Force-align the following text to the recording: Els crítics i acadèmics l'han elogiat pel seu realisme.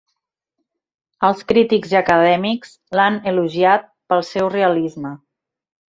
Els 1.27 1.43
crítics 1.51 1.93
i 1.95 1.99
acadèmics 2.01 2.73
l'han 3.01 3.19
elogiat 3.33 3.89
pel 4.15 4.29
seu 4.33 4.51
realisme. 4.59 5.13